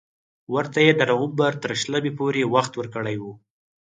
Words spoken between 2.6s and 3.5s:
ورکړی وو.